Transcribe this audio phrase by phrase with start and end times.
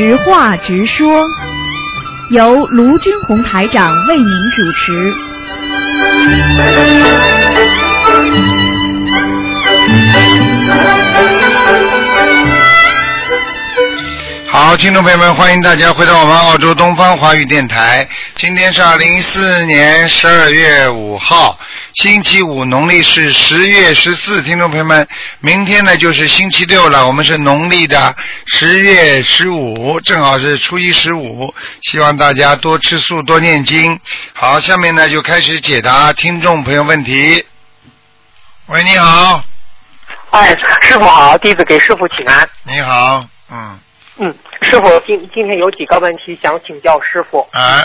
[0.00, 1.24] 实话直说，
[2.30, 5.12] 由卢军红台长为您主持。
[14.46, 18.08] 好，听众朋友们，欢迎大家回到我们澳洲东方华语电台。
[18.36, 21.58] 今天是二零一四年十二月五号，
[22.00, 24.40] 星期五，农历是十月十四。
[24.42, 25.08] 听众朋友们，
[25.40, 28.14] 明天呢就是星期六了，我们是农历的
[28.46, 31.52] 十月十五，正好是初一十五。
[31.82, 33.98] 希望大家多吃素，多念经。
[34.32, 37.44] 好，下面呢就开始解答听众朋友问题。
[38.66, 39.42] 喂，你好，
[40.30, 42.48] 哎，师傅好，弟子给师傅请安。
[42.62, 43.76] 你好，嗯，
[44.18, 47.84] 嗯，师傅今今天有几个问题想请教师傅，哎，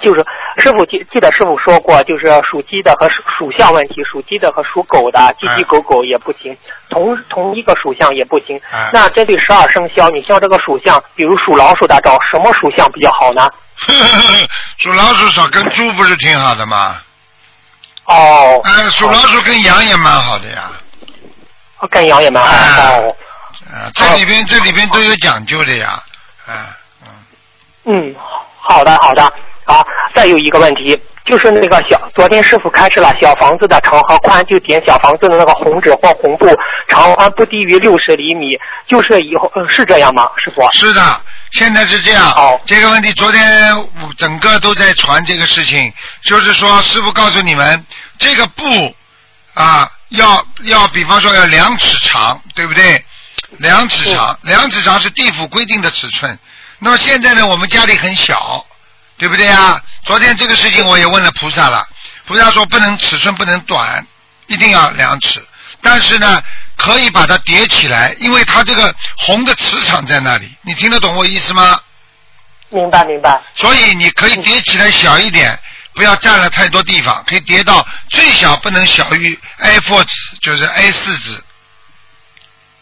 [0.00, 0.24] 就是
[0.58, 6.56] 师傅记记得师傅说过，就是属鸡的和属属相问题，属鸡的和属狗的，鸡鸡狗狗也不行，
[6.88, 8.60] 同同一个属相也不行。
[8.72, 13.48] 哎那针对十二生肖，你像这个属相，比如属老鼠的，找什么属相比较好呢？
[14.78, 17.00] 属老鼠少跟猪不是挺好的吗？
[18.06, 20.70] 哦，哎，属老鼠跟羊也蛮好的呀。
[21.90, 22.92] 跟羊也蛮好。
[23.70, 26.02] 啊，这里边这里边都有讲究的呀。
[26.46, 26.74] 啊，
[27.84, 28.14] 嗯，嗯，
[28.60, 29.32] 好的好的。
[29.68, 36.46] 好，再有一个问题，就是那个小，昨天师傅开始了小房子的长和宽，就点小房子的那个红纸或红布，
[36.88, 38.58] 长宽不低于六十厘米，
[38.88, 40.66] 就是以后、呃、是这样吗，师傅？
[40.72, 41.20] 是的，
[41.52, 42.24] 现在是这样。
[42.30, 45.92] 好这个问题昨天我整个都在传这个事情，
[46.24, 47.84] 就是说师傅告诉你们，
[48.18, 48.64] 这个布
[49.52, 53.04] 啊，要要比方说要两尺长，对不对？
[53.58, 56.38] 两尺长，两尺长是地府规定的尺寸。
[56.78, 58.64] 那么现在呢，我们家里很小，
[59.18, 59.82] 对不对啊？
[60.04, 61.86] 昨天这个事情我也问了菩萨了，
[62.26, 64.06] 菩萨说不能尺寸不能短，
[64.46, 65.44] 一定要两尺。
[65.82, 66.42] 但是呢，
[66.76, 70.50] 可以把它叠起来，因为它这个红的磁场在那里。
[70.62, 71.80] 你听得懂我意思吗？
[72.70, 73.40] 明白明白。
[73.56, 75.58] 所以你可以叠起来小一点，
[75.94, 81.42] 不要占了太多地方，可以叠到最小不能小于 A4 纸，就是 A 四纸，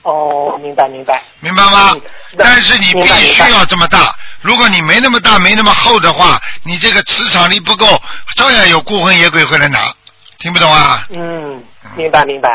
[0.06, 1.20] 哦，明白明白。
[1.40, 2.00] 明白吗嗯？
[2.38, 4.14] 但是你必须要这么大。
[4.40, 8.00] 如果你没那么大，没那么厚的话，你这个磁场力不够，
[8.36, 9.92] 照样有孤魂野鬼会来拿。
[10.38, 11.04] 听不懂啊？
[11.10, 11.62] 嗯，
[11.96, 12.48] 明白明白。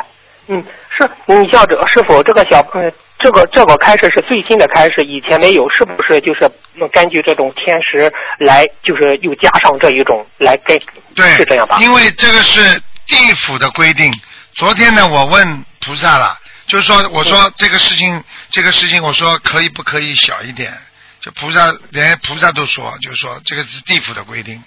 [0.48, 0.64] 嗯，
[0.98, 2.92] 是你像这个师傅这个小嗯。
[3.24, 10.76] 这个这个开始是最新的开始，以前没有，是不是就是嗯根据这种天时来，就是又加上这一种来跟
[11.16, 11.78] 对，是这样吧？
[11.80, 14.12] 因为这个是地府的规定。
[14.56, 16.36] 昨天呢，我问菩萨了，
[16.72, 20.72] 就是说，我说这个事情，这个事情，我说可以不可以小一点？
[21.20, 24.64] 就菩萨连菩萨都说，就是说这个是地府的规定，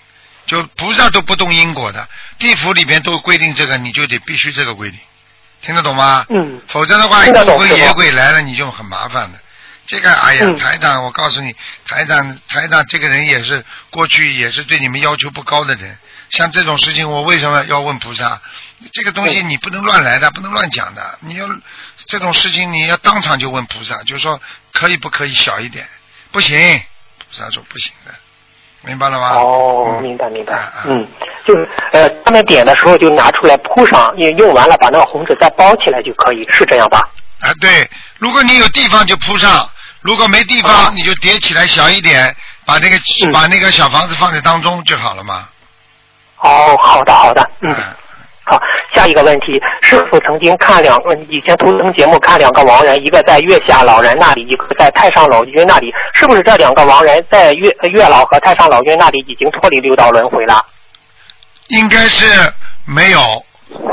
[0.46, 2.06] 就菩萨都不动因果的，
[2.38, 5.00] 地府里边都规定这个，你就得必须这个规定，
[5.62, 6.26] 听得懂吗？
[6.28, 9.40] 嗯，否则的话，听得懂孤魂野鬼来了，你就很麻烦的。
[9.86, 11.56] 这个，哎呀，嗯台长，我告诉你，
[11.88, 15.96] 台长，台长这个人也是过去也是对你们要求不高的人。
[16.28, 18.42] 像这种事情，我为什么要问菩萨？
[18.92, 21.18] 这个东西嗯你不能乱来的，不能乱讲的。
[21.20, 21.46] 你要
[22.06, 24.40] 这种事情，你要当场就问菩萨，就说
[24.72, 25.86] 可以不可以小一点？
[26.32, 26.56] 不行，
[27.18, 28.12] 菩萨说不行的，
[28.82, 29.30] 明白了吗？
[29.36, 31.06] 哦，嗯明白明白嗯，
[31.46, 36.98] 就是呃，他们点的时候就拿出来铺上，用用完了把那个红纸再包起来就可以，是这样吧？
[37.40, 39.68] 啊，对，如果你有地方就铺上，
[40.00, 42.34] 如果没地方、啊你就叠起来小一点，
[42.64, 45.48] 把那个、嗯把那个小房子放在当中就好了嘛。
[46.38, 47.72] 哦，好的好的，嗯。
[47.72, 47.96] 啊
[48.44, 48.60] 好，
[48.94, 60.64] 下一个问题，师傅曾经看两，嗯，以前图腾节目看两个亡人，一个在月下老人那里，一个在太上老君那里，是不是这两个亡人在月月老和太上老君那里已经脱离六道轮回了？
[61.68, 62.24] 应该是
[62.84, 63.20] 没有，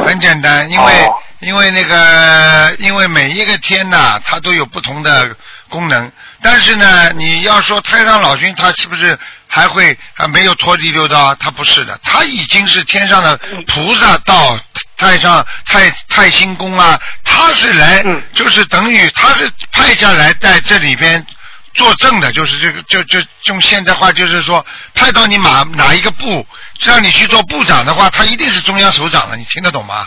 [0.03, 5.35] 很简单，因为、哦因为那个因为每一个天呐，它都有不同的
[5.71, 6.11] 功能，
[6.43, 9.17] 但是呢，你要说太上老君他是不是
[9.47, 11.33] 还会还没有脱离六道？
[11.35, 14.59] 他不是的，他已经是天上的菩萨到
[14.97, 21.25] 太上太太星宫啊，他是来、嗯就是等于他是派下来在这里边。
[21.73, 26.45] 作证的，就是这个，就就用现在话就是说，派到你哪哪一个部，
[26.81, 30.05] 让你去做部长的话，他一定是中央首长了，你听得懂吗？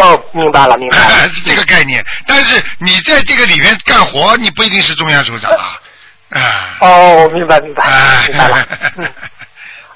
[0.00, 1.28] 哦，明白了，明白了。
[1.30, 2.04] 是这个概念。
[2.26, 5.78] 但是你在这个里面干活，你不一定是中央首长啊。
[6.30, 6.40] 啊。
[6.80, 8.66] 哦，明白明白哎明白了。
[8.96, 9.08] 嗯，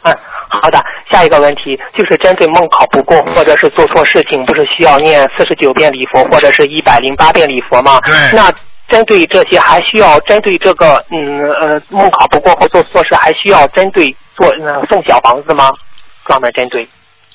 [0.02, 0.16] 嗯，
[0.48, 0.84] 好的。
[1.10, 8.00] 下一个问题就是针对梦考不过或者是做错事情，不是需要念四十九遍礼佛或者是一百零八遍礼佛吗？
[8.04, 8.52] 对那
[8.88, 15.70] 针对这些，还需要针对这个嗯呃梦考不过或做错事，还需要针对做呃送小房子吗？
[16.26, 16.88] 专门针对。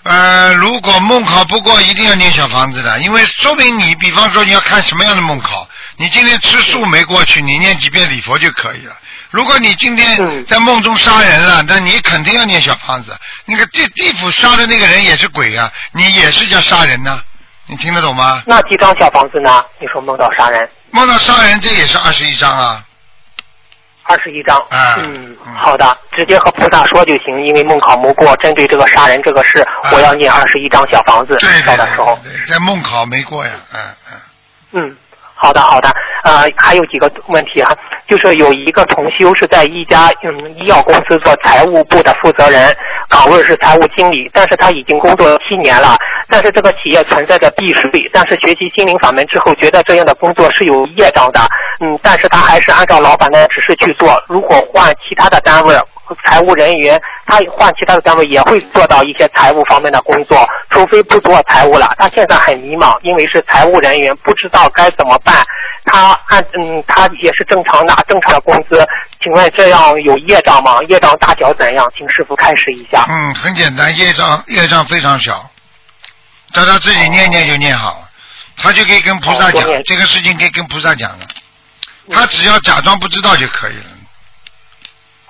[0.04, 5.68] 呃，如果梦考不过，一定要念小房子的，因为说明你，比方说你要看什么样的梦考，
[5.98, 8.96] 你今天吃素没过去，你念几遍礼佛就可以了。
[9.30, 13.16] 如果你今天嗯在梦中杀人了，那你肯定要念小房子。
[13.46, 17.22] 那个地地府杀的那个人也是鬼啊，你也是叫杀人呐、
[17.68, 18.42] 你听得懂吗？
[18.48, 19.64] 那几张小房子呢？
[19.80, 22.84] 你说梦到杀人，梦到杀人，这也是二十一张啊。
[24.10, 24.58] 二十一张。
[24.70, 31.36] 啊嗯嗯，好的，直接和菩萨说就行，因为梦考没过，针对这个杀人这个事，啊我要念二十一张小房子。
[31.40, 32.18] 对对烧的时候。
[32.48, 33.80] 在梦考没过呀，嗯
[34.12, 34.20] 嗯。
[34.72, 34.98] 嗯，
[35.42, 35.90] 好的好的，
[36.26, 37.74] 呃，还有几个问题哈、
[38.10, 42.76] 就是有一个同修是在一家嗯医药公司做财务部的负责人，
[43.08, 45.96] 岗位是财务经理，但是他已经工作七年了，
[46.28, 51.40] 但是这个企业存在着避税，但是学习心灵法门之后，觉得这样的工作是有业障的，
[51.80, 55.74] 嗯，但是他还是按照老板的指示去做，如果换其他的单位。
[56.24, 61.94] 财务人员，他换其他的单位也会做到一些财务方面的工作，除非不做财务了。
[61.98, 65.46] 他现在很迷茫，因为是财务人员，不知道该怎么办。
[65.86, 68.86] 他按嗯，他也是正常拿正常的工资，
[69.24, 70.78] 请问这样有业障吗？
[70.88, 71.90] 业障大小怎样？
[71.98, 73.06] 请师傅开始一下。
[73.10, 75.50] 嗯，很简单，业障业障非常小，
[76.54, 78.10] 叫他自己念念就念好了，
[78.58, 81.26] 他就可以跟菩萨讲哦，这个事情可以跟菩萨讲的，
[82.12, 83.89] 他只要假装不知道就可以了。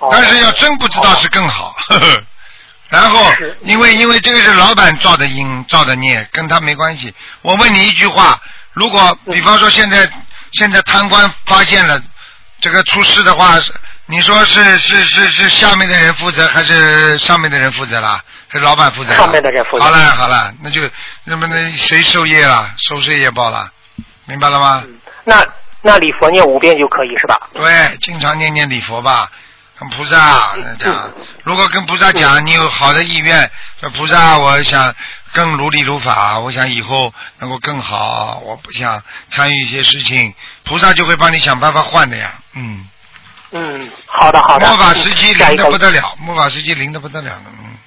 [0.00, 1.74] 哦但是要真不知道是更好。
[1.88, 2.22] 呵呵
[2.90, 3.24] 然后，
[3.62, 7.14] 因为因为这个是老板造的因，造的孽，跟他没关系。
[7.42, 8.36] 我问你一句话：
[8.72, 10.10] 如果比方说现在
[10.54, 12.00] 现在贪官发现了
[12.60, 13.56] 这个出事的话，
[14.06, 18.20] 你说是是是是下面的人负责，还是上面的人负责啦？
[18.48, 19.14] 还是老板负责？
[19.14, 20.80] 上面的人负责好了好了，那就
[21.22, 22.72] 那么那谁受业了？
[22.76, 23.70] 收税业报了？
[24.24, 24.82] 明白了吗？
[25.22, 25.46] 那
[25.82, 27.38] 那礼佛念五遍就可以是吧？
[27.54, 29.30] 对，经常念念礼佛吧，
[29.80, 31.10] 跟菩萨讲。
[31.42, 33.50] 如果跟菩萨讲，你有好的意愿，
[33.80, 34.94] 说菩萨，我想
[35.32, 40.34] 更如理如法，我想以后能够更好，我不想参与一些事情，
[40.64, 42.34] 菩萨就会帮你想办法换的呀。
[42.52, 42.86] 嗯，
[43.52, 44.68] 嗯，好的好的。
[44.68, 47.44] 末法时期灵的不得了，末法时期灵的不得了的。
[47.46, 47.78] 嗯，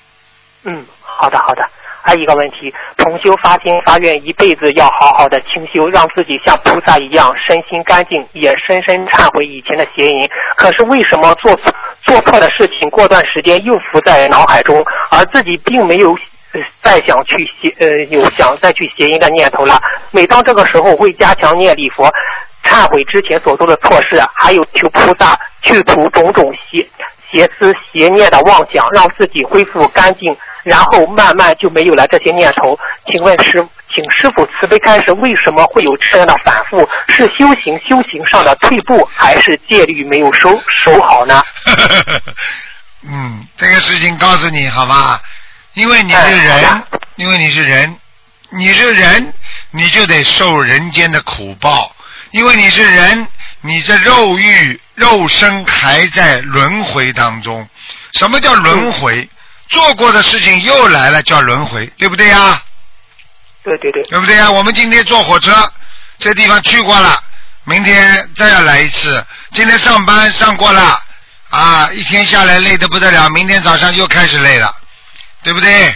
[0.64, 1.62] 嗯，好的好的。
[2.04, 10.30] 还有一个问题，同修发心发愿一辈子要好好的清修，让自己像菩萨一样身心干净，也深深忏悔以前的邪淫。
[10.58, 11.58] 可是为什么做
[12.04, 16.14] 做错的事情，过段时间又浮在脑海中，而自己并没有
[16.84, 19.82] 再想去邪呃有想再去邪淫的念头了？
[20.12, 22.12] 每当这个时候，会加强念礼佛，
[22.64, 26.86] 忏悔之前所做的错事，还有求菩萨去除种种邪
[27.32, 32.78] 邪思邪念的妄想，让自己恢复干净，然后慢慢就没有了这些念头。
[33.12, 36.88] 请问师，请师傅慈悲开示，为什么会有这样的反复？
[37.10, 40.50] 是修行修行上的退步，还是戒律没有守
[40.84, 41.42] 守好呢？
[43.06, 45.22] 嗯，这个事情告诉你好吧，
[45.74, 46.84] 因为你是哎人
[47.18, 47.98] 因为你是人，
[48.50, 49.34] 你是人，
[49.72, 51.94] 你就得受人间的苦报，
[52.32, 53.28] 因为你是人，
[53.62, 57.68] 你这肉欲肉身还在轮回当中。
[58.14, 59.30] 什么叫轮回？
[59.70, 62.62] 做过的事情又来了，叫轮回，对不对呀？
[63.64, 64.52] 对对对，对不对呀？
[64.52, 65.72] 我们今天坐火车，
[66.20, 67.22] 这地方去过了，
[67.64, 69.26] 明天再要来一次。
[69.54, 71.00] 今天上班上过了，
[71.50, 74.74] 啊，一天下来累得不得了，明天早上又开始累了，
[75.44, 75.96] 对不对？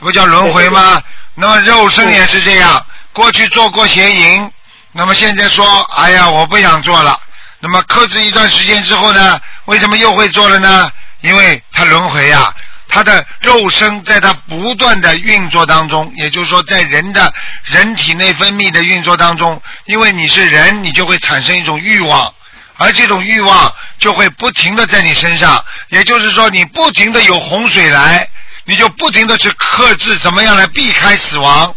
[0.00, 1.02] 不叫轮回吗？
[1.36, 4.50] 那么肉身也是这样，过去做过邪淫，
[4.92, 7.18] 那么现在说，哎呀，我不想做了。
[7.60, 10.90] 那么克制一段时间之后呢，为什么又会做了呢？
[11.22, 12.54] 因为它轮回呀、
[12.94, 17.34] 他的肉身在他不断的运作当中，也就是说，在人的
[17.64, 22.32] 人体内分泌的运作当中，因为你是人，你就会产生一种欲望，
[22.76, 28.28] 而这种欲望就会不停的在你身上，也就是说，你不停的有洪水来，
[28.64, 31.74] 你就不停的去克制怎么样来避开死亡，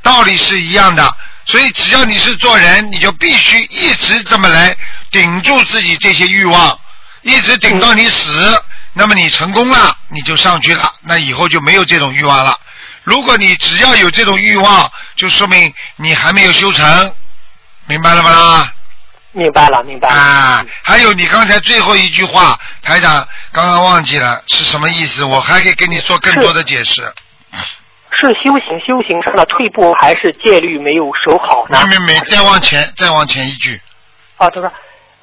[0.00, 1.14] 道理是一样的。
[1.44, 4.74] 所以，只要你是做人，你就必须一直这么来
[5.10, 6.80] 顶住自己这些欲望，
[7.20, 8.62] 一直顶到你死。
[8.98, 12.58] 那么你成功了，你就上去了，那以后就没有这种欲望了。
[13.04, 17.12] 如果你只要有这种欲望，就说明你还没有修成，
[17.84, 18.72] 明白了吗啦？
[19.32, 20.14] 明白了明白了。
[20.14, 27.02] 啊，还有你刚才最后一句话，台长刚刚忘记了是什么意思，我还可以给你做更多的解释。
[28.18, 31.86] 是修行修行上的退步，还是戒律没有守好呢？
[31.90, 33.78] 没没没，再往前，再往前一句。
[34.38, 34.72] 啊，他说，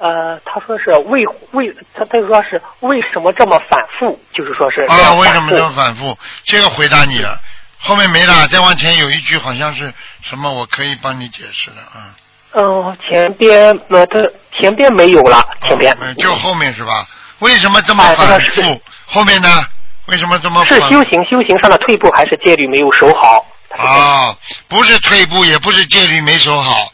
[0.04, 4.20] 呃，他说是为为他他说是为什么这么反复？
[4.34, 6.18] 就是说是这啊，为什么这么反复？
[6.44, 7.40] 这个回答你了，
[7.78, 12.12] 后面没了，再往前有一句好像是什么，我可以帮你解释的啊。
[12.52, 14.18] 嗯、前边呃，他
[14.58, 17.06] 前边没有了，前边、嗯就后面是吧？
[17.38, 18.82] 为什么这么反是复？
[19.06, 19.64] 后面呢？
[20.08, 20.78] 为什么这么是？
[20.80, 23.42] 修行修行上的退步，还是戒律没有守好？
[23.70, 24.36] 啊，
[24.68, 26.92] 不是退步，也不是戒律没守好，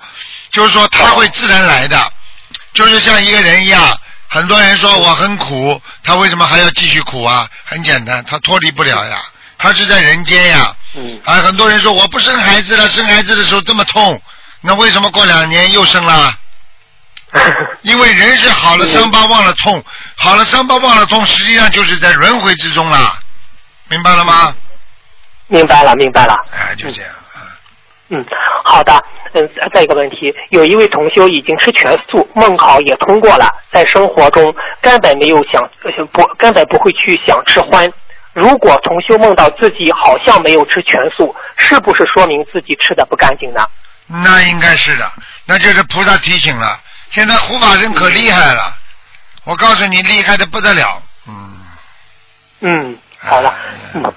[0.53, 1.97] 就是说他会自然来的，
[2.75, 3.99] 就是像一个人一样。
[4.29, 7.49] 很多人说我很苦，他为什么还要继续苦啊？
[7.65, 9.21] 很简单，他脱离不了呀，
[9.59, 10.77] 他是在人间呀。
[10.95, 14.23] 嗯啊，很多人说我不生孩子了，生孩子的时候这么痛，
[14.61, 16.33] 那为什么过两年又生了？
[17.83, 19.85] 因为人是好了伤疤忘了痛，
[20.17, 23.19] 好了伤疤忘了痛，实际上就是在轮回之中啦，
[23.89, 24.55] 明白了吗？
[25.49, 26.37] 明白了，明白了。
[26.53, 27.11] 哎，就这样。
[28.11, 28.25] 嗯，
[28.65, 28.93] 好的。
[29.33, 37.93] 嗯，再一个问题，有一位同修已经吃全素，梦考也通过了，在生活中根本没有想呃不根本不会去想吃荤。
[38.33, 43.61] 如果同修梦到自己好像没有吃全素，是不是说明自己吃的不干净呢？
[44.07, 45.09] 那应该是的，
[45.47, 46.81] 那就是菩萨提醒了。
[47.11, 48.73] 现在护法神可厉害了，
[49.45, 51.01] 我告诉你，厉害的不得了。
[51.29, 51.61] 嗯。
[52.61, 53.91] 嗯，好了哎。
[53.95, 54.15] 嗯，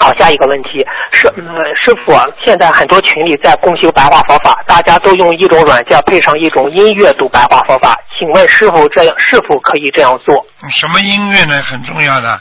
[0.00, 2.14] 好，下一个问题是，呃，师傅，
[2.44, 10.46] 现在很多群里在共修白话佛法，大家都用一种软件配上一种音乐读白话佛法，请问师傅这样是否可以这样做？
[10.70, 11.60] 什么音乐呢？
[11.62, 12.40] 很重要的。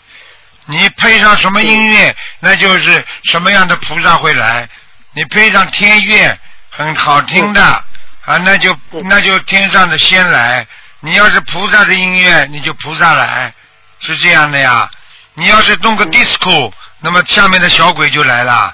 [0.68, 4.70] 你配上什么音乐，那就是什么样的菩萨会来。
[5.14, 6.38] 你配上天乐，
[6.70, 10.68] 很好听的啊，那就那就天上的仙来。
[11.00, 13.52] 你要是菩萨的音乐，你就菩萨来，
[14.00, 14.88] 是这样的呀。
[15.34, 18.74] 你要是弄个 disco，那么下面的小鬼就来了。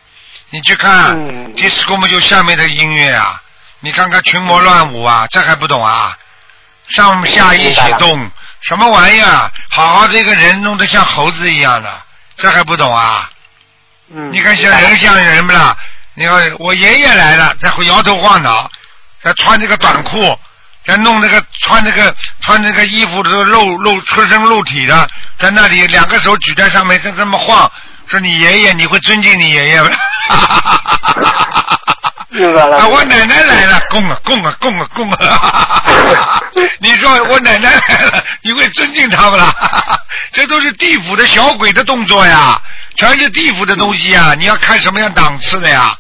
[0.50, 3.42] 你去看、嗯 disco 嘛，就下面的音乐啊。
[3.80, 6.18] 你看看群魔乱舞啊，这还不懂啊？
[6.90, 8.30] 上下一起动，
[8.62, 9.52] 什么玩意儿？
[9.70, 12.02] 好好的一个人弄得像猴子一样的，
[12.38, 13.30] 这还不懂啊？
[14.14, 15.76] 嗯，你看像人像人不啦？
[16.14, 18.70] 你看我爷爷来了，在会摇头晃脑，
[19.22, 20.40] 在穿这个短裤，
[20.86, 27.72] 在弄那个穿那个穿那个衣服都露露出身露体的，在那里两个手举在上面，在这么晃，
[28.14, 29.90] 说你爷爷，你会尊敬你爷爷吗？
[32.30, 32.78] 明白了。
[32.78, 36.44] 啊，我奶奶来了，供啊供啊供啊供啊！
[36.78, 39.52] 你说我奶奶来了，你会尊敬他们了？
[40.32, 42.62] 这都是地府的小鬼的动作呀，
[42.98, 44.36] 全是地府的东西呀！
[44.38, 45.98] 你要看什么样档次的呀？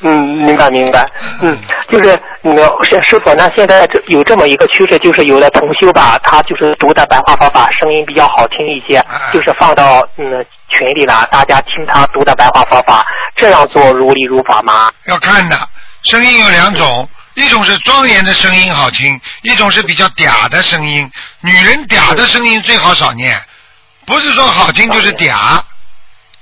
[0.00, 1.06] 嗯，明白明白。
[1.40, 1.58] 嗯，
[1.88, 14.90] 就是你们师师傅，那现在这有这么一个趋势，就是有的同修吧，他就是读的白话佛法声音比较好听一些哎，就是放到嗯群里了，大家听他读的白话佛法，这样做如理如法吗？
[15.06, 15.56] 要看的，
[16.02, 21.10] 声音有两种，一种是庄严的声音好听，一种是比较嗲的声音。
[21.40, 23.40] 女人嗲的声音最好少念，
[24.06, 25.60] 不是说好听就是嗲。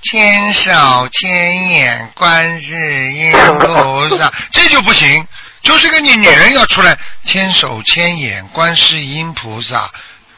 [0.02, 5.26] 千手千眼观世音菩萨， 这就不行。
[5.62, 9.88] 就是个你女人要出来，千手千眼观世音菩萨，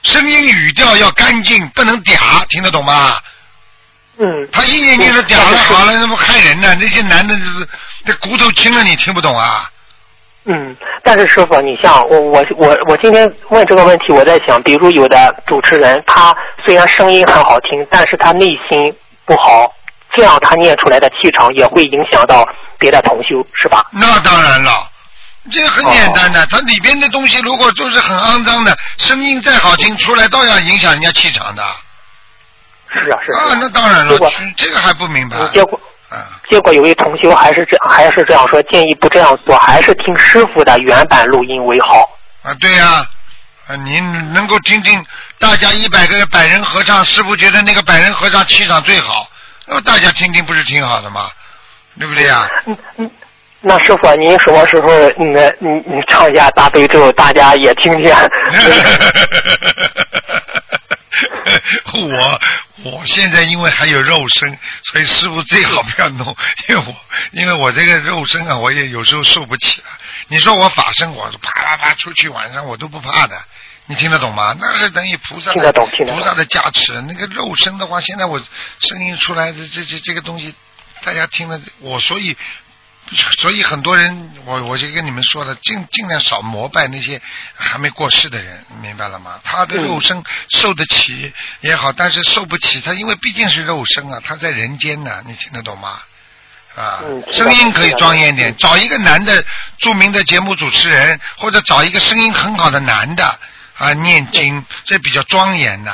[0.03, 3.19] 声音语调要干净，不能嗲，听得懂吗？
[4.19, 6.77] 嗯，他一年年的嗲了好了，那不害人呢？
[6.79, 7.35] 那些男的
[8.05, 9.71] 这这骨头轻了，你听不懂啊？
[10.45, 18.95] 嗯，但是师傅，你像我我我我今天问这个问题，我在想，比如有的主持人，他虽然声音很好听，但是他内心
[19.27, 19.73] 不好，
[20.15, 22.47] 这样他念出来的气场也会影响到
[22.79, 23.87] 别的同修，是吧？
[23.91, 24.89] 那当然了，
[25.51, 31.63] 这个很简单的，它里边的东西如果都是很肮脏的，声音再好听，出来照样影响人家气场的。
[32.93, 33.41] 是啊，是啊。
[33.41, 34.19] 啊，那当然了
[34.57, 35.51] 这个还不明白嗯。
[35.53, 42.01] 结果啊，结果有位同修还是这还是这样说，建议不这样做，还是听师傅的原版录音为好。
[42.43, 43.05] 啊，对呀、
[43.67, 43.99] 啊，你
[44.33, 45.05] 能够听听
[45.39, 49.29] 大家一百个百人合唱，师傅觉得那个百人合唱气场最好，
[49.67, 51.31] 那么大家听听不是挺好的吗？
[51.99, 53.11] 对不对呀、嗯嗯。
[53.61, 54.89] 那师傅，您什么时候
[55.19, 55.27] 你
[55.59, 58.13] 你你唱一下大悲咒，大家也听听？
[61.95, 62.41] 我
[62.83, 66.37] 我现在因为还有肉身，所以师傅最好不要弄，
[66.69, 66.95] 因为我
[67.33, 69.87] 因为我这个肉身啊，我也有时候受不起了。
[70.29, 73.41] 你说我法身，我啪啪啪出去晚上我都不怕的，
[73.87, 74.57] 你听得懂吗？
[74.61, 77.01] 那是等于菩萨的菩萨的加持。
[77.03, 78.43] 那个肉身的话，现在我
[78.81, 80.55] 声音出来的这这这个东西，
[81.03, 82.37] 大家听了我所以。
[83.39, 87.21] 所以很多人，我我就跟你们说了，尽尽量少膜拜那些
[87.55, 89.39] 还没过世的人，明白了吗？
[89.45, 96.01] 他的肉身受得起也好，但是受不起，他因为毕竟是肉身啊，他在人间呢，你听得懂吗？
[96.75, 99.45] 啊嗯，声音可以庄严点，嗯找一个男的
[99.77, 103.39] 著名的节目主持人，或者找一个声音很好的男的
[103.79, 105.93] 啊念经，这比较庄严呐、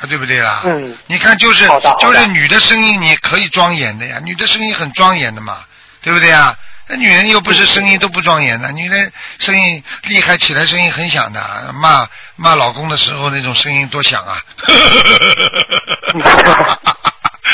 [0.00, 0.62] 啊，对不对啦？
[0.64, 1.68] 嗯你看，就是
[2.00, 5.58] 就是女的声音，你可以庄严的呀，女的声音很庄严的嘛，
[6.02, 6.54] 对不对啊？
[6.88, 14.42] 那女人又不是声音都不庄严的，女人声音厉害起来，声音很响的，骂骂老公的时候那种声音多响啊！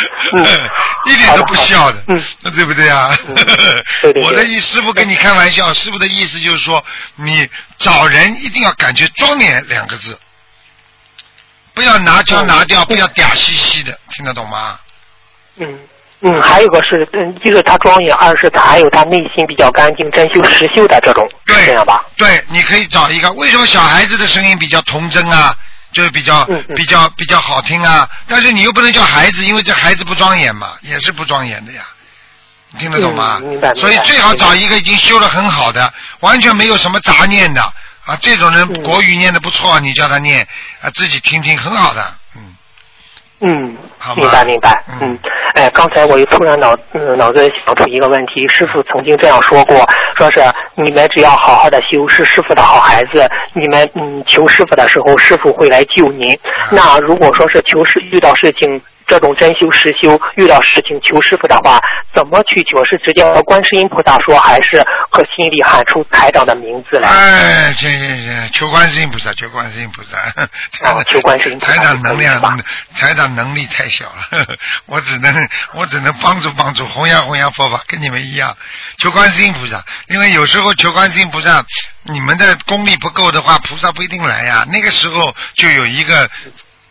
[0.36, 0.44] 嗯
[1.06, 2.22] 一点都不笑的，嗯
[2.54, 3.16] 对不对啊？
[3.28, 6.84] 嗯对对 对我的意师傅跟你开玩笑，师傅的意思就是说，
[7.16, 10.18] 你找人一定要感觉庄严两个字，
[11.74, 14.78] 不要拿胶嗯拿调，不要嗲兮兮的，听得懂吗？
[15.60, 15.78] 嗯
[16.20, 22.04] 嗯，还有个是，嗯，一是他庄严，二是他还有他内心比较干净、真修实修的这种，对这样吧？
[22.16, 23.30] 对，你可以找一个。
[23.34, 25.54] 为什么小孩子的声音比较童真啊？
[25.92, 26.44] 就是比较、
[26.76, 31.82] 比较比较好听啊，但是你又不能叫孩子，因为这孩子不庄严嘛，也是不庄严的呀。
[32.72, 33.40] 你听得懂吗？
[33.74, 37.62] 所以最好找一个已经修得很好的，完全没有什么杂念的。
[38.04, 38.82] 啊，这种人嗯。
[38.82, 40.46] 国语念的不错，你叫他念
[40.80, 42.17] 啊，自己听听很好的，
[43.40, 43.64] 嗯。
[43.64, 44.82] 嗯好，明白明白。
[45.00, 45.18] 嗯嗯，
[45.54, 49.76] 哎，刚才我又突然脑嗯脑子里想出一个问题，师傅曾经这样说过，
[50.16, 50.40] 说是
[50.76, 56.32] 你们只要好好的修，是师傅的好孩子，你们嗯求师傅的时候，师傅会来救您。
[56.34, 56.38] 啊
[56.70, 58.80] 那如果说是求师遇到事情。
[59.08, 61.80] 这种真修实修，遇到事情求师傅的话，
[62.14, 62.84] 怎么去求？
[62.84, 67.08] 是直接和观世音菩萨说，还是和心里喊出台长的名字来？
[67.08, 70.18] 哎，行行行，求观世音菩萨，求观世音菩萨。
[71.10, 72.40] 求观世音菩萨台长能量，
[72.94, 74.46] 台长能力太小了，
[74.86, 78.56] 我只能我只能帮助帮助，弘扬弘扬佛法，跟你们一样，
[78.98, 79.84] 求观世音菩萨。
[80.08, 81.64] 因为有时候求观世音菩萨，
[82.02, 84.66] 你们的功力不够的话，菩萨不一定来呀。
[84.70, 86.30] 那个时候就有一个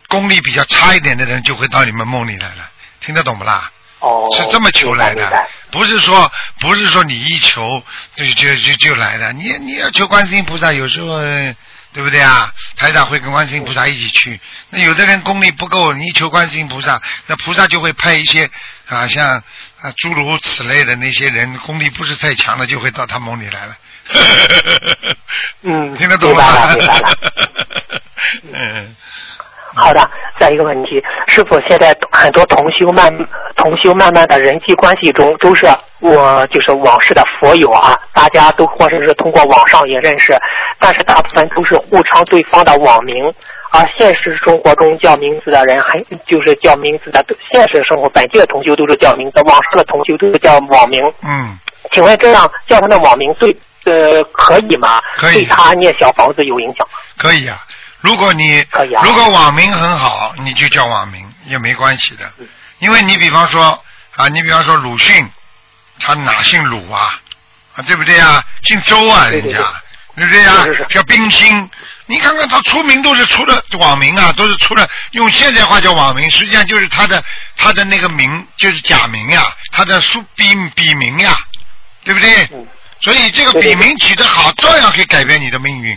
[0.08, 3.70] 功力比较差一点的人就会到你们梦里来了，听得懂不啦？
[4.00, 7.82] 哦，是这么求来的不是说不是说你一求
[8.14, 11.54] 就就就就来的，你你要求观世音菩萨，有时候呃
[11.92, 12.52] 对不对啊？
[12.76, 14.38] 台长会跟观世音菩萨一起去。
[14.70, 18.48] 那有的人功力不够，你一求观世音菩萨，那菩萨就会派一些
[18.86, 19.42] 啊像
[19.80, 23.76] 啊诸如此类的那些人，功力不是太强的，就会到他梦里来了。
[25.62, 26.72] 嗯 听得懂吗？
[28.52, 28.96] 嗯，
[29.74, 30.00] 好的，
[30.40, 33.12] 再一个问题，师傅，现在很多同修慢
[33.56, 35.66] 同修慢慢的人际关系中，都是
[36.00, 40.36] 我就是往事的佛友啊，大家都或者是通过网上也认识，
[40.78, 43.14] 但是大部分都是互称对方的网名，
[43.70, 51.00] 而现实生活中叫名字的人还就是叫名字的，现实生活本地的同修都是叫名字，网上的同修都是叫网名。
[51.22, 51.58] 嗯，
[51.92, 53.54] 请问这样叫他的网名对
[53.84, 55.00] 呃可以吗？
[55.16, 56.98] 可以对他念小房子有影响吗？
[57.16, 57.56] 可以啊。
[58.00, 63.84] 如果你啊如果网名很好，你就叫网名也没关系的，嗯因为你比方说
[64.16, 65.28] 啊，你比方说鲁迅，
[65.98, 67.20] 他哪姓鲁啊？
[67.74, 68.42] 啊，对不对啊？
[68.62, 69.58] 姓周啊，人家
[70.14, 70.64] 对不对啊？
[70.88, 71.68] 叫冰心，
[72.06, 77.22] 你看看他出名都是出了网名啊，都是出了用现代话叫网名，实际上就是他的
[77.56, 80.44] 他的那个名就是假名呀，他的书笔
[80.76, 81.36] 笔名呀，
[82.04, 82.44] 对不对？
[82.52, 82.66] 嗯
[83.00, 85.96] 所以这个笔名起得好，照样可以改变你的命运。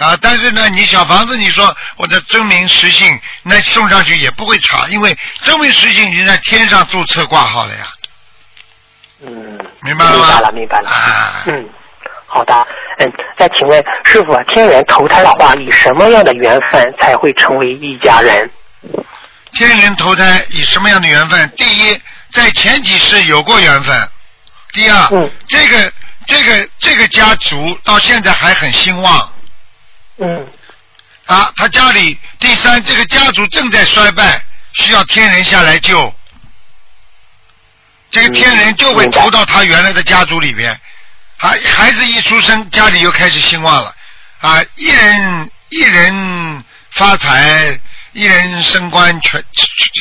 [0.00, 7.80] 啊，但是呢，你小房子，你说我的真名实姓，那送上去也不会查，因为真名实姓已经在天上注册挂号了呀，
[9.22, 10.26] 嗯，明白了吗？
[10.26, 10.88] 明白了，明白了。
[10.88, 11.68] 啊，嗯，
[12.26, 12.66] 好的。
[12.98, 18.50] 嗯，再请问师傅，天人投胎的话，以什么样的缘分才会成为一家人？
[19.52, 21.52] 天人投胎以什么样的缘分？
[21.58, 22.00] 第一，
[22.32, 23.94] 在前几世有过缘分；
[24.72, 25.92] 第二，嗯这个
[26.26, 29.32] 这个这个家族到现在还很兴旺
[30.20, 30.48] 嗯
[31.26, 31.52] 啊。
[31.56, 34.42] 他家里第三，这个家族正在衰败，
[34.74, 36.14] 需要天人下来救。
[38.10, 40.80] 这个天人就会投到他原来的家族里边，
[41.36, 43.94] 孩，孩子一出生，家里又开始兴旺了，
[44.40, 47.80] 啊，一人一人发财，
[48.12, 49.44] 一人升官，全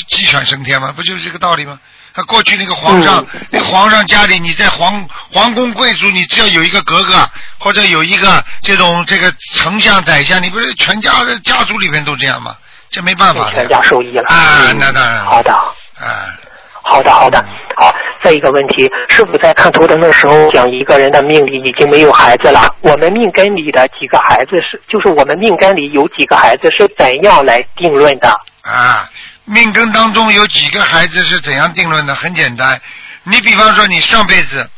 [0.08, 0.92] 鸡犬升天吗？
[0.92, 1.80] 不就是这个道理吗？
[2.20, 7.14] 他过去那个皇上，嗯那个皇上家里，你在皇皇宫贵族，你只要有一个格格，
[7.60, 12.58] 或者有一个这种这个丞相、宰相，你不是全家的家族里面都这样吗？
[12.90, 14.24] 这没办法的全家受益了。
[14.28, 16.36] 啊嗯那当然好的，啊。
[16.82, 17.38] 好的，好的。
[17.78, 28.28] 好，再一个问题，师傅在看图腾的时候讲一个人的命里已经没有孩子了，我们命根里的几个孩子是，就是我们命根里有几个孩子是怎样来定论的？
[28.64, 29.08] 啊，
[29.50, 32.14] 命根当中有几个孩子是怎样定论的？
[32.14, 32.80] 很简单，
[33.24, 34.70] 你比方说你上辈子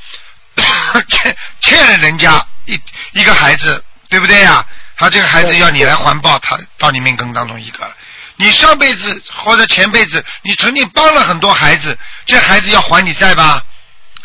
[1.09, 2.79] 欠 欠了人家一
[3.11, 4.65] 一个孩子，对不对呀？
[4.95, 7.93] 他这个孩子要你来还报，他到你命根当中一个了。
[8.37, 13.61] 你上辈子或者前辈子，你曾经帮了很多孩子，这孩子要还你债吧？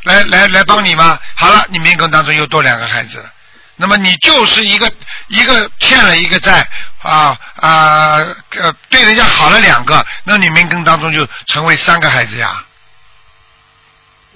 [0.05, 1.19] 来来来帮你吗？
[1.35, 3.33] 好了，你命根当中又多两个孩子了。
[3.77, 4.91] 那么你就是一个
[5.29, 6.67] 一个欠了一个债
[7.03, 8.17] 啊啊
[8.57, 12.65] 呃对人家好了两个，那你命根当中就成为三个孩子呀，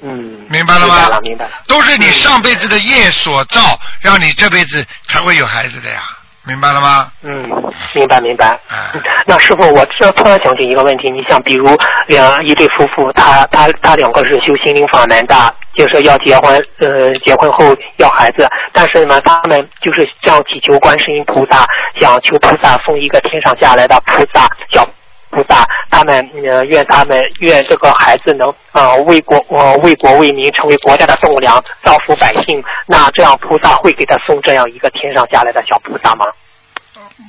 [0.03, 0.94] 嗯，明白了吗？
[0.94, 1.53] 明白了，明白了。
[1.66, 6.03] 都是你上辈子的业所造，让你这辈子才会有孩子的呀。
[6.46, 7.12] 明白了吗？
[7.22, 7.48] 嗯，
[7.94, 8.59] 明白明白。
[8.68, 11.66] 哎嗯那师傅，我这突然想起一个问题，你像比如
[12.07, 15.35] 两一对夫妇，他他他两个是修心灵法门的，
[15.74, 24.85] 就是要结婚，呃，结婚后要孩子，但是呢，他们就是这样祈求观世音菩萨，想求菩萨送一个天上下来的菩萨小。
[25.30, 32.62] 菩萨，他们呃愿他们愿这个孩子能呃为国呃为国为民，成为国家的栋梁，造福百姓。
[32.86, 36.26] 那这样菩萨会给他送这样一个天上下来的小菩萨吗？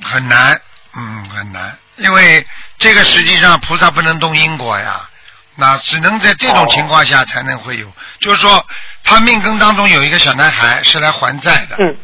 [0.04, 0.60] 很难，
[0.96, 2.44] 嗯，很难，因为
[2.78, 5.08] 这个实际上菩萨不能动因果呀，
[5.54, 7.86] 那只能在这种情况下才能会有，
[8.20, 8.64] 就是说
[9.04, 11.96] 他命根当中有一个小男孩是来还债的，嗯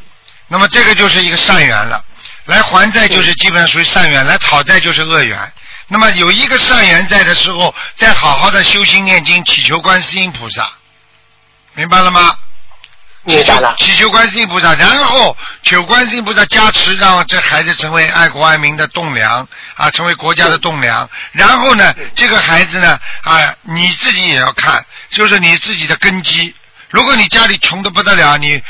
[0.47, 2.03] 那么这个就是一个善缘了，
[2.47, 5.39] 来还债就是基本上属于善缘，来讨债就是恶缘。
[5.89, 10.71] 那么有一个善缘在的时候，再好好的修心念经，祈求观世音菩萨，
[11.75, 12.37] 明白了吗？
[13.25, 13.75] 明白了。
[13.79, 19.47] 祈求观世音菩萨，然后求观世音菩萨加持，让这孩子成为爱国爱民的栋梁
[19.77, 21.09] 啊，成为国家的栋梁。
[21.33, 26.55] 然后呢，这个孩子呢啊，你自己也要看，就是你自己的根基。
[26.91, 28.63] 如果你家里穷的不得了，你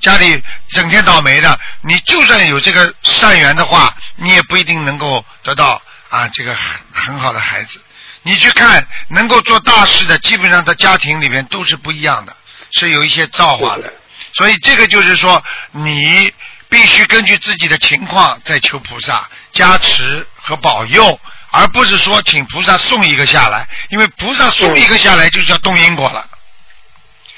[0.00, 5.80] 家里整天倒霉的，你就算有这个善缘的话，你也不一定能够得到
[6.12, 7.80] 啊这个很很好的孩子。
[8.22, 12.36] 你去看能够做大事的，基本上在家庭里面都是不一样的，
[12.70, 13.92] 是有一些造化的。
[14.34, 16.32] 所以这个就是说，你
[16.68, 21.18] 必须根据自己的情况再求菩萨加持和保佑，
[21.50, 26.28] 而不是说请菩萨送一个下来，因为菩萨送一个下来就叫动因果了。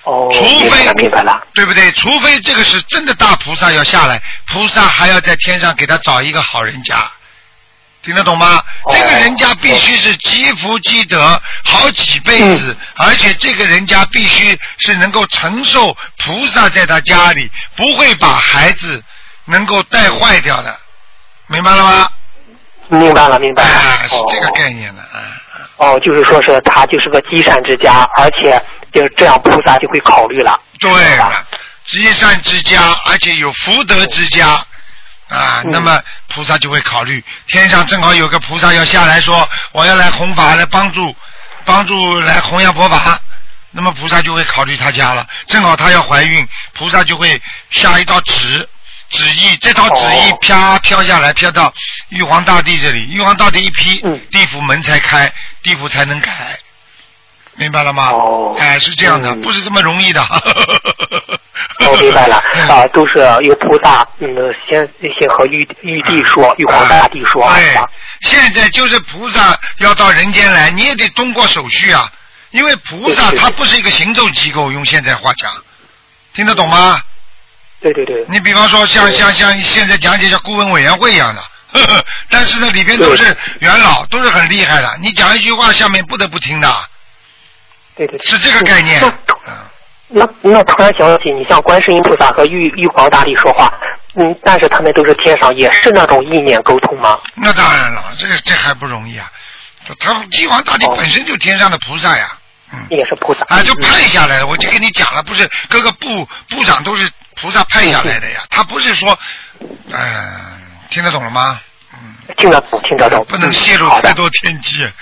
[0.02, 0.84] 哦，除非。
[1.54, 1.90] 对不对？
[1.92, 7.10] 除非这个是真的大菩萨要下来，菩萨还要在天上给他找一个好人家，
[8.04, 8.62] 听得懂吗？
[8.84, 19.02] 哦这个人家必须是积福积德好几辈子，而且这个人家必须是能够承受菩萨在他家里，不会把孩子
[19.46, 20.76] 能够带坏掉的，
[21.46, 22.08] 明白了吗？
[22.88, 23.70] 明白了，明白了。
[23.70, 25.16] 啊，是这个哦概念的啊。
[25.16, 25.40] 啊
[25.76, 28.62] 哦，就是说是他就是个积善之家，而且
[28.92, 30.60] 就是这样，菩萨就会考虑了。
[30.78, 30.90] 对
[31.86, 34.64] 积善之家，而且有福德之家
[35.34, 41.14] 啊，嗯那么菩萨就会考虑，天上正好有个菩萨要下来说，我要来弘法，来帮助
[41.64, 43.20] 帮助来弘扬佛法。
[43.76, 48.68] 那么菩萨就会考虑他家了，正好他要怀孕，菩萨就会下一道旨
[49.10, 51.74] 旨意，这道旨意哦啪飘下来，飘到
[52.10, 56.56] 玉皇大帝这里，玉皇大帝一批，嗯地府门才开，地府才能改，
[57.56, 58.10] 明白了吗？
[58.12, 60.24] 哦哎，是这样的，嗯不是这么容易的。
[61.80, 62.36] 我明白了，
[62.68, 64.28] 啊，都是由菩萨，嗯，
[64.68, 67.80] 先先和玉玉帝说，玉皇大帝说，是对？，
[68.22, 72.10] 现在就是菩萨要到人间来，你也得通过手续啊，
[72.50, 75.52] 因为菩萨他不是一个行政机构，用现在话讲，
[76.32, 77.00] 听得懂吗？
[77.80, 83.24] 对对对，你比方说像像像现在讲解像顾问委员会一样的，呵呵但是呢里边都是
[83.58, 86.72] 元老，都是很厉害的，你讲一句话，下面不得不听的，
[87.96, 89.02] 对对对，是这个概念
[90.08, 93.72] 那那突然想起，你像观世音菩萨和玉玉皇大帝说话，
[94.14, 97.18] 嗯，但是他们都是天上，也是那种意念沟通吗？
[97.36, 99.30] 那当然了，这这还不容易啊，
[99.86, 102.36] 他他玉皇大帝哦本身就天上的菩萨呀，
[102.72, 102.86] 嗯。
[102.90, 109.18] 也是菩萨啊，就派下来的，我就跟你讲了，不是各个部部长都是菩萨派下来的呀，他不是说，
[109.90, 111.60] 嗯、听得懂了吗？
[112.02, 114.86] 嗯，听得懂，听得懂，不能泄露太多天机。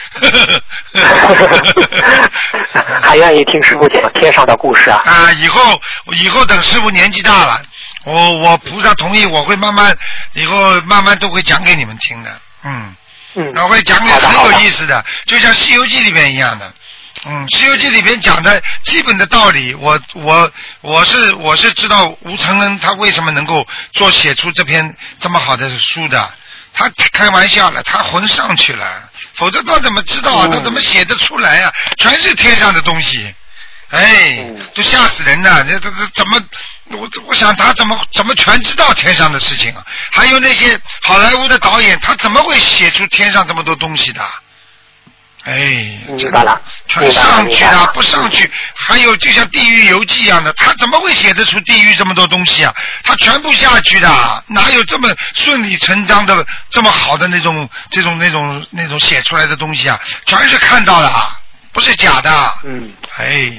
[3.02, 5.02] 还愿意听师傅讲天上的故事啊？
[5.04, 5.80] 啊，以后
[6.12, 7.62] 以后等师傅年纪大了，
[8.04, 9.96] 我我菩萨同意，我会慢慢
[10.34, 12.94] 以后慢慢都会讲给你们听的，嗯。
[13.34, 16.70] 嗯，我会讲点好的好的很有意思的，就像《西游记》里面一样的。
[17.24, 20.52] 嗯，《西游记》里边讲的基本的道理，我我
[20.82, 26.30] 我是我是知道吴承恩他为什么能够做写出这篇这么好的书的。
[26.74, 30.46] 他开玩笑了，他魂上去了，否则他怎么知道啊？
[30.48, 31.72] 嗯他怎么写得出来啊？
[31.98, 33.34] 全是天上的东西，
[33.90, 35.62] 哎嗯，都吓死人了！
[35.64, 36.40] 这这这怎么？
[36.90, 39.84] 我我想他怎么怎么全知道天上的事情啊？
[40.10, 44.22] 还有那些好莱坞的导演，他怎么会写出天上这么多东西的？
[45.44, 48.48] 哎，明白了全上去明白了不上去。
[48.74, 52.72] 还有就像《地狱游记》一样的，他怎么会写得出地狱这么多东西啊？
[53.02, 59.98] 他全部下去的，哪有这么顺理成章的这么好的那种这种那种那种写出来的东西啊？
[60.26, 61.12] 全是看到的，
[61.72, 62.54] 不是假的。
[62.64, 62.92] 嗯。
[63.16, 63.50] 哎，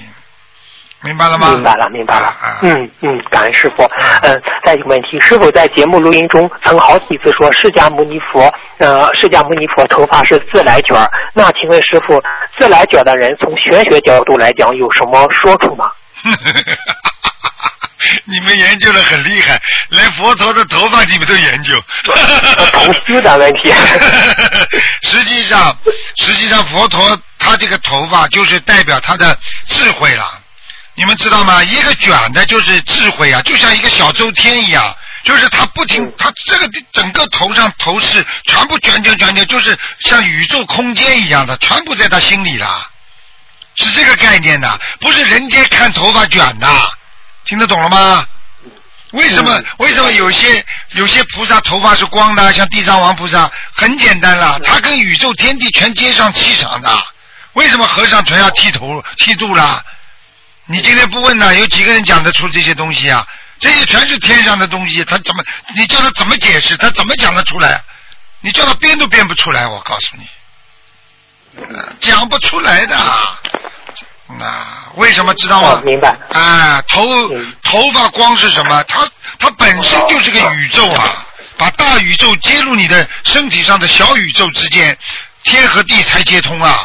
[1.04, 1.50] 明白了吗？
[1.52, 2.34] 明白了，明白了。
[2.62, 3.84] 嗯嗯，感恩师傅。
[3.84, 11.10] 啊嗯，再一个问题，师傅在节目录音中曾好几次说释迦牟尼佛，呃，释迦牟尼佛头发是自来卷儿。
[11.34, 12.22] 那请问师傅，
[12.58, 15.92] 自来卷的人从玄学角度来讲有什么说处吗？
[18.26, 21.82] 你们研究的很厉害，连佛陀的头发你们都研究。
[22.72, 23.74] 同修的问题。
[25.04, 25.76] 实际上，
[26.18, 29.38] 实际上佛陀他这个头发就是代表他的
[29.68, 30.40] 智慧了。
[30.96, 31.64] 你们知道吗？
[31.64, 42.88] 一个卷的就是智慧啊，就像一个小周天一样，就是他不停，他这个整个头上头饰全部卷卷卷卷，就是像宇宙空间一样的，全部在他心里了，
[43.76, 46.68] 是这个概念的，不是人间看头发卷的，
[47.46, 48.26] 听得懂了吗？
[49.14, 49.64] 为什么？
[49.78, 57.04] 为什么有些有些菩萨头发是光的，像地藏王菩萨，很简单了，他跟宇宙天地全接上气场的。
[57.54, 59.84] 为什么和尚全要剃头剃度了？
[60.66, 61.54] 你今天不问呢？
[61.56, 63.28] 有几个人讲得出这些东西啊？
[63.60, 65.44] 这些全是天上的东西，他怎么？
[65.76, 66.76] 你叫他怎么解释？
[66.78, 67.82] 他怎么讲得出来？
[68.42, 70.28] 你叫他编都编不出来，我告诉你，
[72.00, 72.98] 讲不出来的。
[74.40, 75.82] 那为什么知道吗？
[75.86, 76.18] 明白。
[76.32, 77.06] 啊，头
[77.62, 78.84] 头发光是什么？
[78.84, 79.08] 它
[79.40, 81.26] 它本身就是个宇宙啊，
[81.58, 84.98] 把大宇宙接入你的身体上的小宇宙之间，
[85.44, 86.78] 天和地才接通啊。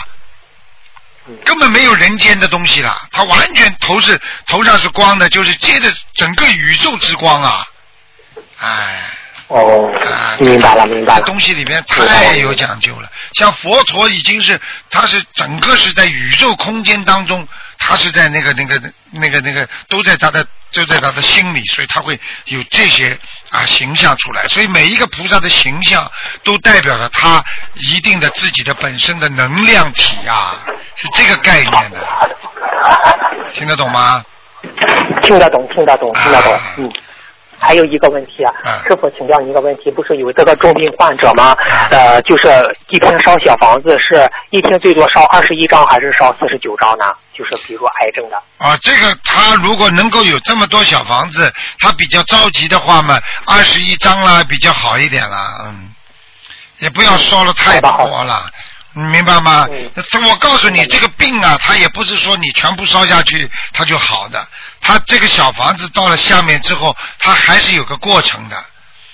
[1.45, 7.67] 根本没有人间的东西了，他完全头是头上是光的，就是接着整个宇宙之光啊！
[8.61, 9.05] 哎，
[9.49, 9.91] 哦，
[10.41, 11.25] 明白了，明白了。
[11.27, 14.61] 东西里面太有讲究了，像佛陀已经是，
[14.91, 17.47] 他是整个是在宇宙空间当中，
[17.79, 18.81] 他是在那个那个
[19.13, 23.19] 那个那个都在他的就在他的心里，所以他会有这些
[23.51, 26.11] 啊形象出来，所以每一个菩萨的形象
[26.45, 27.43] 都代表了他
[27.75, 30.57] 一定的自己的本身的能量体啊。
[30.97, 31.99] 是这个概念的，
[33.53, 34.25] 听得懂吗？
[35.23, 36.61] 听得懂，听得懂，听得懂。
[36.79, 36.93] 嗯，
[37.59, 38.53] 还有一个问题啊，
[38.87, 41.57] 师傅，请教你一个问题，不是有这个重病患者吗？
[41.91, 42.49] 呃，就是
[42.89, 47.05] 一天烧小房子，是一天最多烧二十一张，还是烧四十九张呢？
[47.35, 48.37] 就是比如癌症的。
[48.59, 55.91] 啊，这个他如果能够有这么多小房子，他比较着急的话嘛，二十一张啦比较好一点啦，嗯，
[56.79, 57.91] 也不要烧了太多
[58.25, 58.51] 了。
[58.95, 59.69] 你明白吗？
[60.29, 64.45] 我告诉你，这个病啊，它也不是说你全部烧下去它就好的。
[64.81, 68.65] 它这个小房子到了下面之后，他还是有个过程的。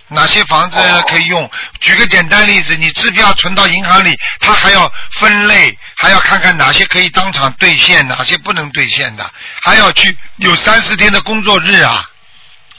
[0.08, 1.50] 哪些房子可以用？
[1.80, 9.28] 举个简单例子，你支票存到银行里，他还要分类，还要看看哪些可以当场兑现，哪些不能兑现的，
[9.62, 12.08] 还要去有三四天的工作日啊，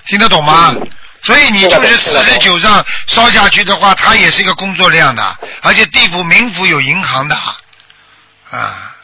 [0.05, 0.75] 听得懂吗？
[1.23, 7.35] 所以你就是四十九张烧下去的话，它也是一个工作量的，而且地府、冥府有银行的，
[8.51, 8.94] 啊。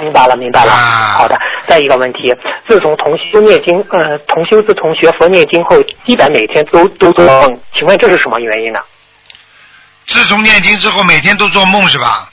[0.00, 0.72] 明白了，明白了。
[0.72, 2.34] 好的，再一个问题，
[2.68, 8.80] 自从同修念经，呃，同修自从学佛念经后，基本每天都都做梦，请问这是什么原因呢？
[10.06, 12.28] 自从念经之后，每天都做梦是吧？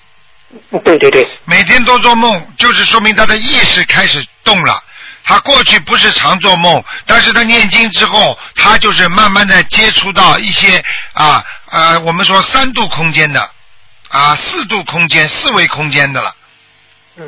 [0.84, 1.27] 对对对。
[1.45, 4.82] 每天都做梦，就是说明他的意识开始动了。
[5.23, 13.41] 他过去不是常做梦，但是他念经之后，他就是慢慢的接触到一些啊呃，我们说三度空间的
[14.08, 16.34] 啊四度空间、四维空间的了，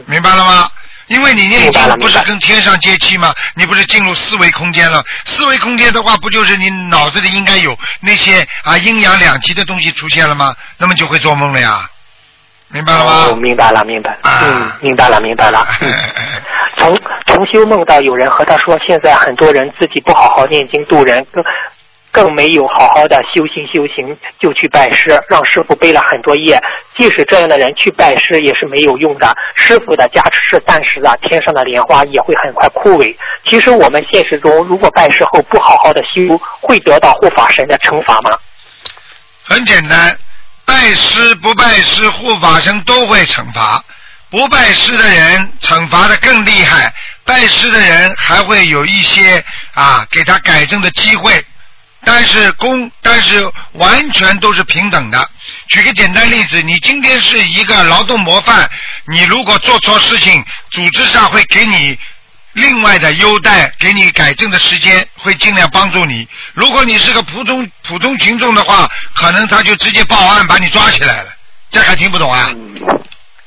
[0.05, 0.69] 明白了吗？
[1.07, 3.33] 因为你念经不是跟天上接气吗？
[3.55, 5.03] 你不是进入四维空间了？
[5.25, 10.55] 四维空间的话，不就是你脑子里应该有那些啊阴阳两极的东西出现了吗？
[10.77, 11.89] 那么就会做梦了呀。
[12.67, 13.37] 明白了吗？
[13.41, 14.19] 明白了，明白了。
[14.23, 15.65] 嗯，明白了，明白了。
[16.77, 21.25] 从从修梦到有人和他说，现在很多人自己不好好念经度人，
[22.11, 26.61] 更没有好好的修行修行，就去拜师，让师傅背了很多业。
[26.97, 33.15] 即使这样的人去拜师也是没有用的，师傅的加持是暂时的，天上的莲花也会很快枯萎。
[33.45, 38.37] 其实我们现实中，如果拜师后不好好的修，会得到护法神的惩罚吗？
[39.43, 40.17] 很简单。
[40.65, 43.83] 拜师不拜师，护法神都会惩罚。
[44.29, 46.93] 不拜师的人惩罚的更厉害，
[47.25, 49.43] 拜师的人还会有一些
[49.73, 51.43] 啊给他改正的机会。
[52.03, 55.29] 但是公，但是完全都是平等的。
[55.67, 58.69] 举个简单例子，你今天是一个劳动模范，
[59.05, 61.97] 你如果做错事情，组织上会给你。
[62.53, 66.27] 另外的优待，给你改正的时间，会尽量帮助你。
[66.53, 71.29] 如果你是个普通普通群众的话，可能他就直接报案把你抓起来了。
[71.69, 72.49] 这还听不懂啊？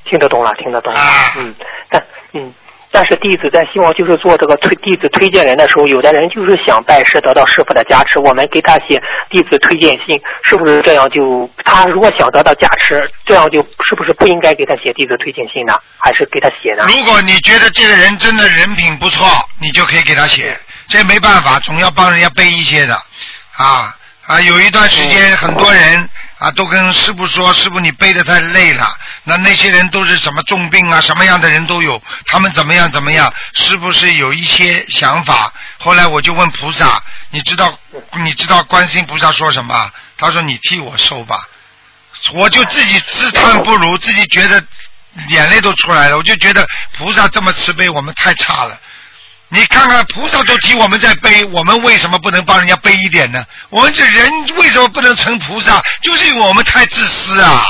[0.09, 1.33] 听得懂了，听得懂了。
[1.37, 1.55] 嗯，
[1.91, 2.03] 但
[2.35, 2.55] 嗯。
[2.93, 15.75] 但是弟子在希望就是做这个推弟子推荐人的时候，有的人就是想拜师得到师傅的加持，我们给他写弟子推荐信，是不是这样就他如果想得到加持，这样就是不是不应该给他写弟子推荐信呢？
[15.99, 16.85] 还是给他写呢？
[16.87, 19.27] 如果你觉得这个人真的人品不错，
[19.59, 20.55] 你就可以给他写，
[20.89, 22.95] 这没办法，总要帮人家背一些的
[23.57, 24.41] 啊啊！
[24.43, 26.09] 有一段时间很多人
[26.43, 28.93] 啊，都跟师傅说，师傅你背的太累了。
[29.23, 33.33] 那那些人都是什么重病啊，什么样的人都有，他们怎么样怎么样？
[33.55, 35.53] 师傅是有一些想法。
[35.79, 37.01] 后来我就问菩萨，
[37.31, 37.79] 你知道
[38.25, 39.93] 你知道观世音菩萨说什么？
[40.19, 41.47] 他说你替我受吧。
[42.33, 44.61] 我就自己自叹不如，自己觉得
[45.29, 46.17] 眼泪都出来了。
[46.17, 46.67] 我就觉得
[46.99, 48.81] 菩萨这么慈悲，我们太差了。
[49.55, 53.45] 你看看菩萨都替我们在背，我们为什么不能帮人家背一点呢？
[53.69, 55.83] 我们这人为什么不能成菩萨？
[56.01, 57.63] 就是因为我们太自私啊！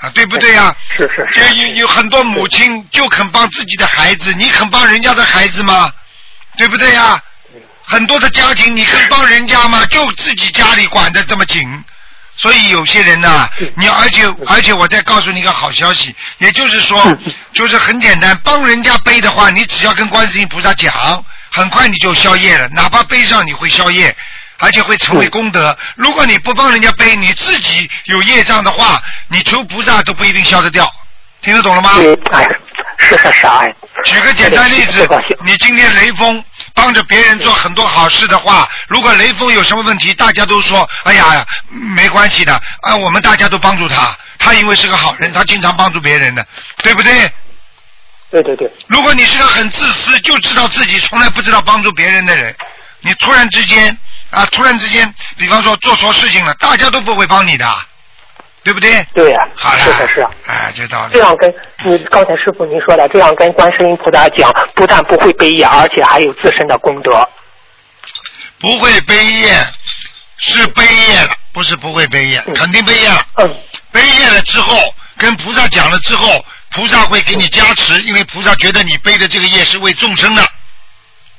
[0.00, 5.92] 啊，对不对呀、是是这有有很多母亲就肯帮自己的孩子，你肯帮人家的孩子吗？
[6.56, 7.20] 对不对呀、
[7.84, 9.84] 很多的家庭，你肯帮人家吗？
[9.90, 11.84] 就自己家里管的这么紧，
[12.36, 17.16] 所以有些人呐、你而且而且我再告诉你一个好消息，也就是说，
[17.52, 20.92] 就是很简单，帮人家背的话，你只要跟观世音菩萨讲，
[21.50, 24.14] 很快你就消业了，哪怕背上你会消业。
[24.58, 25.76] 而且会成为功德。
[25.96, 30.90] 如果你不帮人家背，你自己有业障的话，你求菩萨都不一定消得掉。
[31.42, 31.90] 听得懂了吗？
[31.98, 32.42] 嗯，哎，
[32.96, 33.74] 是是是，哎。
[34.04, 35.06] 举个简单例子
[35.44, 36.42] 你今天雷锋
[36.76, 46.46] 帮着别人做很多好事的话，如果雷锋有什么问题，大家都说，哎呀，没关系的，啊，我们大家都帮助他，他因为是个好人，他经常帮助别人的，
[46.82, 47.32] 对不对？
[48.30, 52.54] 对对对，如果你是个很自私，就知道自己从来不知道帮助别人的人，
[53.00, 53.96] 你突然之间
[54.30, 57.66] 啊，突然之间，比方说做错事情了，大家都不会帮你的，
[58.66, 59.06] 对不对？
[59.14, 60.28] 对呀、好，是的是啊。
[60.44, 61.20] 哎，这道理这。
[61.20, 61.48] 样跟
[61.84, 67.28] 你刚才师傅您说的，这样跟观世音菩萨讲，不但不会背业，而且还有自身的功德。
[68.58, 69.64] 不会背业，
[70.38, 73.24] 是背业了，不是不会背业，嗯肯定背业了。
[73.36, 73.56] 嗯，
[73.92, 74.76] 背业了之后，
[75.16, 80.42] 跟菩萨讲了之后，菩萨会给你加持，因为菩萨觉得你背的这个业是为众生的，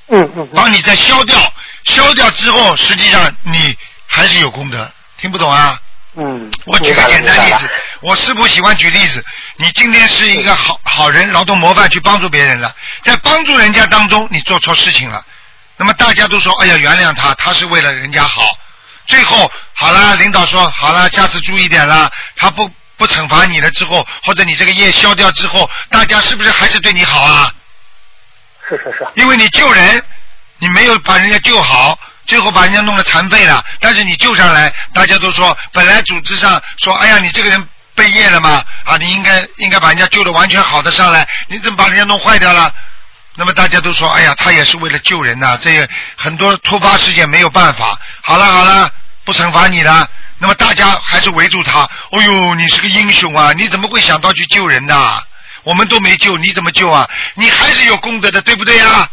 [0.07, 1.37] 嗯嗯嗯，帮你再消掉，
[1.83, 3.75] 消掉之后，实际上你
[4.07, 4.89] 还是有功德。
[5.17, 5.77] 听不懂啊？
[6.19, 9.23] 嗯，我举个简单例子我师傅喜欢举例子。
[9.57, 15.23] 你今天是一个好好人，劳动模范去帮助别人了，在帮助人家当中，你做错事情了，
[15.77, 18.57] 那么大家都说，哎呀，原谅他，他是为了人家好。
[19.05, 27.53] 最后好了，领导说好了，下次注意点了，他不不惩罚你了之后，或者你这个业消掉之后，大家是不是还是对你好啊？
[28.67, 30.03] 是是是，因为你救人，
[30.57, 31.97] 你没有把人家救好，
[32.27, 42.71] 最后把人家弄得残废了，但是你救上来，大家都说本来组织上说，哎呀，你这个人背业了嘛，啊，你应该应该把人家救的完全好的上来，你怎么把人家弄坏掉了？
[43.39, 47.97] 那么大家都说，哎呀，他也是为了救人呐、这也很多突发事件没有办法。
[48.21, 48.91] 好了好了，
[49.23, 50.09] 不惩罚你了。
[50.39, 51.81] 那么大家还是围住他。
[52.11, 53.53] 哦呦，你是个英雄啊！
[53.53, 55.21] 你怎么会想到去救人呐、
[55.63, 57.09] 我们都没救，你怎么救啊？
[57.35, 59.09] 你还是有功德的，对不对啊？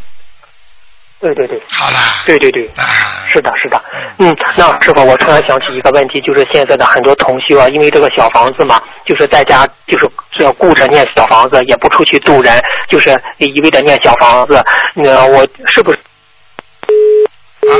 [1.24, 2.66] 对对对，好了，对对对。
[2.76, 2.84] 啊，
[3.32, 3.82] 是的，是的，
[4.18, 15.98] 嗯，那师傅，我突然想起一个问题，就是现在的很多同修啊，因为这个小房子嘛，就是在家就是只要顾着念小房子，也不出去渡人，就是一味的念小房子，那我是不是？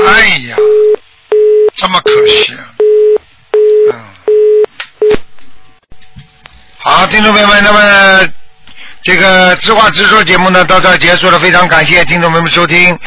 [0.07, 0.55] 哎呀，
[1.75, 2.65] 这么可惜啊！
[3.91, 3.93] 嗯，
[6.79, 8.27] 好，听众朋友们，那么
[9.03, 12.97] 这个知话直说节目呢到这儿结束了，非常感谢听众朋友们收听。